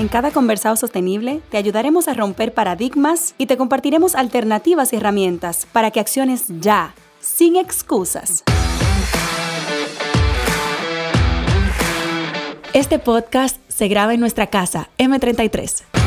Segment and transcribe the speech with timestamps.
[0.00, 5.66] En cada conversado sostenible te ayudaremos a romper paradigmas y te compartiremos alternativas y herramientas
[5.74, 8.42] para que acciones ya, sin excusas.
[12.72, 15.99] Este podcast se graba en nuestra casa M33